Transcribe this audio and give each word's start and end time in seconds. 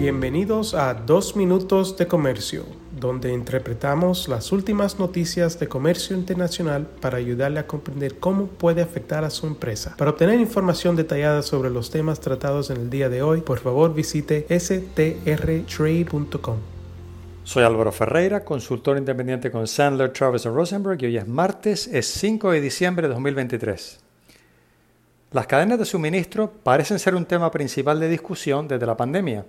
Bienvenidos 0.00 0.72
a 0.72 0.94
Dos 0.94 1.36
Minutos 1.36 1.98
de 1.98 2.06
Comercio, 2.06 2.64
donde 2.98 3.34
interpretamos 3.34 4.28
las 4.28 4.50
últimas 4.50 4.98
noticias 4.98 5.60
de 5.60 5.68
comercio 5.68 6.16
internacional 6.16 6.86
para 7.02 7.18
ayudarle 7.18 7.60
a 7.60 7.66
comprender 7.66 8.18
cómo 8.18 8.46
puede 8.46 8.80
afectar 8.80 9.24
a 9.24 9.30
su 9.30 9.46
empresa. 9.46 9.94
Para 9.98 10.12
obtener 10.12 10.40
información 10.40 10.96
detallada 10.96 11.42
sobre 11.42 11.68
los 11.68 11.90
temas 11.90 12.18
tratados 12.18 12.70
en 12.70 12.78
el 12.78 12.88
día 12.88 13.10
de 13.10 13.20
hoy, 13.20 13.42
por 13.42 13.58
favor 13.58 13.92
visite 13.92 14.46
strtrade.com. 14.58 16.56
Soy 17.44 17.62
Álvaro 17.62 17.92
Ferreira, 17.92 18.42
consultor 18.42 18.96
independiente 18.96 19.50
con 19.50 19.66
Sandler, 19.66 20.14
Travis 20.14 20.46
Rosenberg 20.46 21.02
y 21.02 21.06
hoy 21.08 21.18
es 21.18 21.28
martes, 21.28 21.86
es 21.88 22.06
5 22.06 22.52
de 22.52 22.62
diciembre 22.62 23.06
de 23.06 23.12
2023. 23.12 24.00
Las 25.32 25.46
cadenas 25.46 25.78
de 25.78 25.84
suministro 25.84 26.50
parecen 26.50 26.98
ser 26.98 27.14
un 27.14 27.26
tema 27.26 27.50
principal 27.50 28.00
de 28.00 28.08
discusión 28.08 28.66
desde 28.66 28.86
la 28.86 28.96
pandemia. 28.96 29.44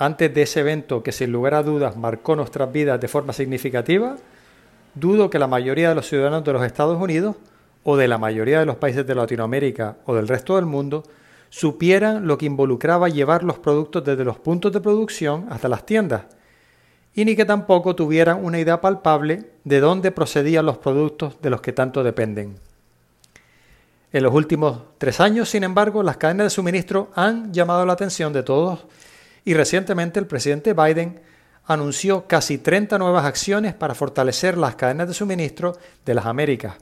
Antes 0.00 0.32
de 0.32 0.40
ese 0.40 0.60
evento 0.60 1.02
que 1.02 1.12
sin 1.12 1.30
lugar 1.30 1.52
a 1.52 1.62
dudas 1.62 1.94
marcó 1.94 2.34
nuestras 2.34 2.72
vidas 2.72 2.98
de 2.98 3.06
forma 3.06 3.34
significativa, 3.34 4.16
dudo 4.94 5.28
que 5.28 5.38
la 5.38 5.46
mayoría 5.46 5.90
de 5.90 5.94
los 5.94 6.08
ciudadanos 6.08 6.42
de 6.42 6.54
los 6.54 6.64
Estados 6.64 6.98
Unidos 6.98 7.36
o 7.84 7.98
de 7.98 8.08
la 8.08 8.16
mayoría 8.16 8.60
de 8.60 8.64
los 8.64 8.76
países 8.76 9.06
de 9.06 9.14
Latinoamérica 9.14 9.98
o 10.06 10.14
del 10.14 10.26
resto 10.26 10.56
del 10.56 10.64
mundo 10.64 11.02
supieran 11.50 12.26
lo 12.26 12.38
que 12.38 12.46
involucraba 12.46 13.10
llevar 13.10 13.44
los 13.44 13.58
productos 13.58 14.02
desde 14.02 14.24
los 14.24 14.38
puntos 14.38 14.72
de 14.72 14.80
producción 14.80 15.46
hasta 15.50 15.68
las 15.68 15.84
tiendas, 15.84 16.22
y 17.14 17.26
ni 17.26 17.36
que 17.36 17.44
tampoco 17.44 17.94
tuvieran 17.94 18.42
una 18.42 18.58
idea 18.58 18.80
palpable 18.80 19.50
de 19.64 19.80
dónde 19.80 20.12
procedían 20.12 20.64
los 20.64 20.78
productos 20.78 21.42
de 21.42 21.50
los 21.50 21.60
que 21.60 21.74
tanto 21.74 22.02
dependen. 22.02 22.56
En 24.14 24.22
los 24.22 24.32
últimos 24.32 24.80
tres 24.96 25.20
años, 25.20 25.50
sin 25.50 25.62
embargo, 25.62 26.02
las 26.02 26.16
cadenas 26.16 26.46
de 26.46 26.50
suministro 26.50 27.10
han 27.14 27.52
llamado 27.52 27.84
la 27.84 27.92
atención 27.92 28.32
de 28.32 28.42
todos 28.42 28.86
y 29.44 29.54
recientemente 29.54 30.18
el 30.18 30.26
presidente 30.26 30.72
Biden 30.74 31.20
anunció 31.64 32.26
casi 32.26 32.58
30 32.58 32.98
nuevas 32.98 33.24
acciones 33.24 33.74
para 33.74 33.94
fortalecer 33.94 34.58
las 34.58 34.76
cadenas 34.76 35.08
de 35.08 35.14
suministro 35.14 35.76
de 36.04 36.14
las 36.14 36.26
Américas. 36.26 36.74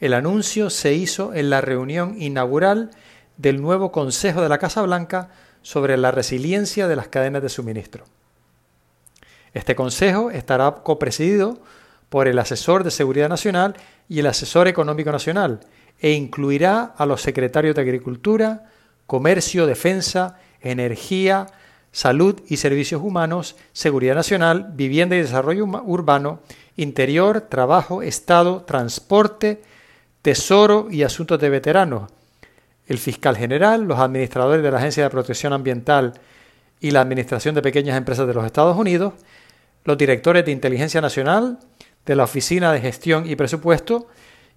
El 0.00 0.14
anuncio 0.14 0.70
se 0.70 0.94
hizo 0.94 1.34
en 1.34 1.50
la 1.50 1.60
reunión 1.60 2.20
inaugural 2.20 2.90
del 3.36 3.60
nuevo 3.60 3.92
Consejo 3.92 4.42
de 4.42 4.48
la 4.48 4.58
Casa 4.58 4.82
Blanca 4.82 5.30
sobre 5.62 5.96
la 5.96 6.10
resiliencia 6.10 6.88
de 6.88 6.96
las 6.96 7.08
cadenas 7.08 7.42
de 7.42 7.48
suministro. 7.48 8.04
Este 9.52 9.74
Consejo 9.74 10.30
estará 10.30 10.82
copresidido 10.82 11.60
por 12.08 12.28
el 12.28 12.38
asesor 12.38 12.84
de 12.84 12.90
Seguridad 12.90 13.28
Nacional 13.28 13.74
y 14.08 14.20
el 14.20 14.26
asesor 14.26 14.68
económico 14.68 15.10
nacional 15.10 15.60
e 16.00 16.12
incluirá 16.12 16.94
a 16.96 17.06
los 17.06 17.22
secretarios 17.22 17.74
de 17.74 17.82
Agricultura, 17.82 18.70
Comercio, 19.06 19.66
Defensa 19.66 20.38
energía, 20.64 21.46
salud 21.92 22.40
y 22.48 22.56
servicios 22.56 23.00
humanos, 23.02 23.56
seguridad 23.72 24.14
nacional, 24.14 24.72
vivienda 24.74 25.16
y 25.16 25.20
desarrollo 25.20 25.64
urbano, 25.64 26.40
interior, 26.76 27.42
trabajo, 27.42 28.02
Estado, 28.02 28.62
transporte, 28.62 29.62
tesoro 30.22 30.88
y 30.90 31.02
asuntos 31.02 31.38
de 31.38 31.50
veteranos. 31.50 32.10
El 32.86 32.98
fiscal 32.98 33.36
general, 33.36 33.84
los 33.84 33.98
administradores 33.98 34.62
de 34.62 34.70
la 34.70 34.78
Agencia 34.78 35.04
de 35.04 35.10
Protección 35.10 35.52
Ambiental 35.52 36.14
y 36.80 36.90
la 36.90 37.00
Administración 37.00 37.54
de 37.54 37.62
Pequeñas 37.62 37.96
Empresas 37.96 38.26
de 38.26 38.34
los 38.34 38.44
Estados 38.44 38.76
Unidos, 38.76 39.14
los 39.84 39.96
directores 39.96 40.44
de 40.44 40.52
Inteligencia 40.52 41.00
Nacional, 41.00 41.58
de 42.04 42.16
la 42.16 42.24
Oficina 42.24 42.72
de 42.72 42.80
Gestión 42.80 43.28
y 43.28 43.36
Presupuesto 43.36 44.08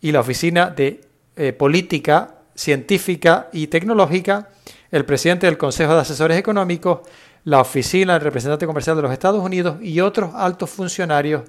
y 0.00 0.12
la 0.12 0.20
Oficina 0.20 0.70
de 0.70 1.00
eh, 1.36 1.52
Política 1.52 2.34
Científica 2.54 3.48
y 3.52 3.68
Tecnológica, 3.68 4.50
el 4.92 5.06
presidente 5.06 5.46
del 5.46 5.58
Consejo 5.58 5.94
de 5.94 6.00
Asesores 6.00 6.38
Económicos, 6.38 7.00
la 7.44 7.60
Oficina 7.60 8.12
del 8.12 8.22
Representante 8.22 8.66
Comercial 8.66 8.94
de 8.94 9.02
los 9.02 9.10
Estados 9.10 9.42
Unidos 9.42 9.78
y 9.82 10.00
otros 10.00 10.32
altos 10.34 10.70
funcionarios 10.70 11.42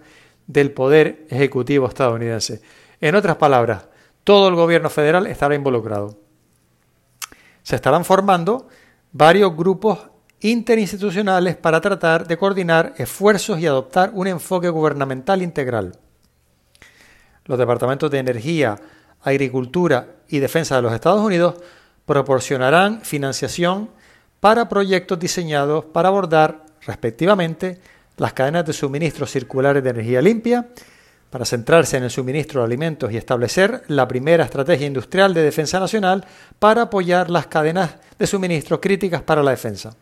del 0.48 0.72
Poder 0.72 1.28
Ejecutivo 1.30 1.88
estadounidense. 1.88 2.62
En 3.02 3.16
otras 3.16 3.36
palabras, 3.36 3.86
todo 4.24 4.48
el 4.48 4.56
gobierno 4.56 4.90
federal 4.90 5.28
estará 5.28 5.56
involucrado. 5.56 6.18
Se 7.62 7.76
estarán 7.76 8.06
formando 8.06 8.70
varios 9.12 9.56
grupos 9.56 10.00
interinstitucionales 10.40 11.58
para 11.58 11.82
tratar 11.82 12.26
de 12.26 12.38
coordinar 12.38 12.94
esfuerzos 12.98 13.60
y 13.60 13.68
adoptar 13.68 14.12
un 14.14 14.28
enfoque 14.28 14.70
gubernamental 14.70 15.42
integral. 15.42 16.00
Los 17.46 17.60
departamentos 17.60 18.10
de 18.10 18.20
Energía, 18.20 18.78
Agricultura 19.22 20.16
y 20.30 20.40
Defensa 20.40 20.78
de 20.78 20.82
los 20.82 20.94
Estados 20.94 21.22
Unidos 21.22 21.56
proporcionarán 22.06 23.02
financiación 23.02 23.90
para 24.40 24.68
proyectos 24.68 25.20
diseñados 25.20 25.86
para 25.86 26.10
abordar, 26.10 26.66
respectivamente, 26.86 27.80
las 28.18 28.34
cadenas 28.34 28.66
de 28.66 28.74
suministro 28.74 29.26
circulares 29.26 29.84
de 29.84 29.90
energía 29.90 30.22
limpia, 30.22 30.68
para 31.30 31.46
centrarse 31.46 31.98
en 31.98 32.04
el 32.04 32.12
suministro 32.12 32.62
de 32.62 32.66
alimentos 32.66 33.12
y 33.12 33.18
establecer 33.18 33.84
la 33.88 34.08
primera 34.08 34.44
estrategia 34.44 34.86
industrial 34.86 35.34
de 35.34 35.42
defensa 35.42 35.80
nacional 35.80 36.24
para 36.60 36.84
apoyar 36.84 37.32
las 37.32 37.48
cadenas 37.48 37.96
de 38.20 38.28
suministro 38.28 38.80
críticas 38.80 39.24
para 39.24 39.42
la 39.42 39.50
defensa. 39.50 39.96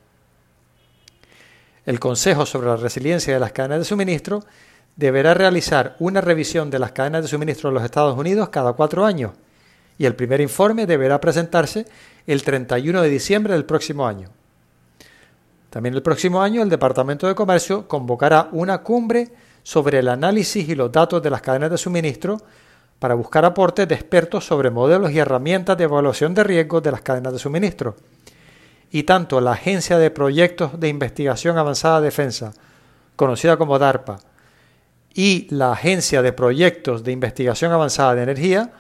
El 1.86 2.02
Consejo 2.02 2.46
sobre 2.46 2.68
la 2.68 2.76
Resiliencia 2.76 3.34
de 3.34 3.40
las 3.40 3.54
Cadenas 3.54 3.80
de 3.80 3.86
Suministro 3.86 4.44
deberá 4.98 5.34
realizar 5.34 5.96
una 6.00 6.20
revisión 6.20 6.70
de 6.70 6.80
las 6.80 6.92
cadenas 6.92 7.22
de 7.22 7.30
suministro 7.30 7.70
de 7.70 7.76
los 7.76 7.84
Estados 7.84 8.18
Unidos 8.18 8.50
cada 8.50 8.74
cuatro 8.74 9.06
años 9.06 9.32
y 9.98 10.06
el 10.06 10.16
primer 10.16 10.42
informe 10.42 10.86
deberá 10.86 11.20
presentarse 11.22 11.86
el 12.28 12.44
31 12.44 13.02
de 13.02 13.10
diciembre 13.10 13.54
del 13.54 13.66
próximo 13.66 14.08
año. 14.08 14.30
También 15.70 15.96
el 15.96 16.02
próximo 16.02 16.42
año 16.42 16.62
el 16.62 16.70
Departamento 16.70 17.28
de 17.28 17.36
Comercio 17.36 17.88
convocará 17.88 18.50
una 18.52 18.80
cumbre 18.80 19.30
sobre 19.64 20.00
el 20.00 20.10
análisis 20.10 20.68
y 20.68 20.76
los 20.76 20.92
datos 20.92 21.22
de 21.24 21.30
las 21.30 21.42
cadenas 21.42 21.72
de 21.72 21.78
suministro 21.78 22.42
para 23.00 23.16
buscar 23.16 23.46
aportes 23.46 23.88
de 23.88 23.96
expertos 23.96 24.46
sobre 24.46 24.70
modelos 24.70 25.12
y 25.12 25.20
herramientas 25.20 25.78
de 25.78 25.86
evaluación 25.86 26.34
de 26.34 26.44
riesgos 26.44 26.84
de 26.84 26.92
las 26.92 27.02
cadenas 27.02 27.34
de 27.34 27.40
suministro. 27.40 27.96
Y 28.92 29.04
tanto 29.04 29.40
la 29.40 29.54
Agencia 29.54 29.98
de 29.98 30.12
Proyectos 30.12 30.80
de 30.80 30.90
Investigación 30.90 31.58
Avanzada 31.58 32.02
de 32.02 32.06
Defensa, 32.06 32.54
conocida 33.16 33.58
como 33.58 33.80
DARPA, 33.80 34.20
y 35.14 35.48
la 35.50 35.72
Agencia 35.72 36.22
de 36.22 36.34
Proyectos 36.34 37.04
de 37.04 37.12
Investigación 37.12 37.72
Avanzada 37.72 38.16
de 38.16 38.24
Energía 38.24 38.72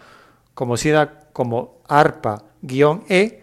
conocida 0.61 1.23
como 1.33 1.81
ARPA-E, 1.87 3.41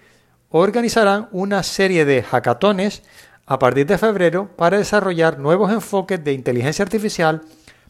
organizarán 0.51 1.29
una 1.33 1.65
serie 1.65 2.05
de 2.05 2.23
hackatones 2.23 3.03
a 3.45 3.59
partir 3.59 3.89
de 3.89 3.99
febrero 3.99 4.55
para 4.57 4.79
desarrollar 4.79 5.41
nuevos 5.41 5.73
enfoques 5.73 6.23
de 6.23 6.33
inteligencia 6.33 6.85
artificial 6.85 7.43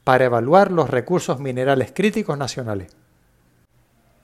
para 0.02 0.24
evaluar 0.24 0.72
los 0.72 0.88
recursos 0.88 1.40
minerales 1.40 1.92
críticos 1.94 2.38
nacionales. 2.38 2.96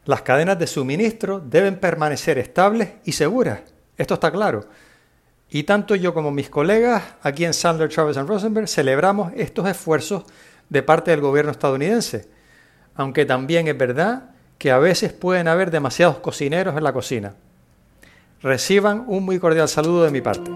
Las 0.07 0.23
cadenas 0.23 0.59
de 0.59 0.67
suministro 0.67 1.39
deben 1.39 1.79
permanecer 1.79 2.39
estables 2.39 2.95
y 3.05 3.13
seguras, 3.13 3.61
esto 3.99 4.15
está 4.15 4.31
claro. 4.31 4.71
Y 5.51 5.65
tanto 5.65 5.97
yo 5.97 6.15
como 6.15 6.31
mis 6.31 6.49
colegas 6.49 7.03
aquí 7.21 7.45
en 7.45 7.53
Sandler, 7.53 7.91
Travis 7.91 8.17
Rosenberg 8.17 8.69
celebramos 8.69 9.35
estos 9.37 9.69
esfuerzos 9.69 10.25
de 10.71 10.83
parte 10.83 11.11
del 11.11 11.21
gobierno 11.21 11.51
estadounidense, 11.51 12.27
aunque 12.95 13.27
también 13.27 13.69
es 13.69 13.77
verdad 13.77 14.31
que 14.59 14.71
a 14.71 14.79
veces 14.79 15.13
pueden 15.13 15.49
haber 15.49 15.71
demasiados 15.71 16.19
cocineros 16.19 16.77
en 16.77 16.85
la 16.85 16.93
cocina. 16.93 17.35
Reciban 18.43 19.05
un 19.07 19.25
muy 19.25 19.39
cordial 19.39 19.69
saludo 19.69 20.05
de 20.05 20.11
mi 20.11 20.21
parte. 20.21 20.51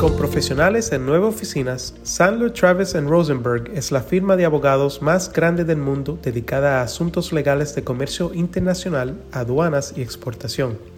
Con 0.00 0.16
profesionales 0.16 0.92
en 0.92 1.04
nueve 1.04 1.26
oficinas, 1.26 1.94
Sandler 2.04 2.52
Travis 2.52 2.94
Rosenberg 2.94 3.70
es 3.74 3.90
la 3.90 4.00
firma 4.00 4.36
de 4.36 4.44
abogados 4.44 5.02
más 5.02 5.32
grande 5.32 5.64
del 5.64 5.78
mundo 5.78 6.18
dedicada 6.22 6.78
a 6.78 6.82
asuntos 6.82 7.32
legales 7.32 7.74
de 7.74 7.82
comercio 7.82 8.32
internacional, 8.32 9.20
aduanas 9.32 9.94
y 9.96 10.02
exportación. 10.02 10.97